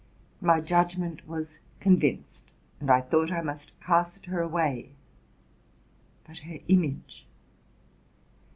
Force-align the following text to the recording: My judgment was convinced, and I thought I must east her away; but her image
My 0.41 0.61
judgment 0.61 1.27
was 1.27 1.59
convinced, 1.79 2.45
and 2.79 2.89
I 2.89 3.01
thought 3.01 3.31
I 3.31 3.41
must 3.41 3.73
east 3.87 4.25
her 4.25 4.41
away; 4.41 4.93
but 6.25 6.39
her 6.39 6.57
image 6.67 7.27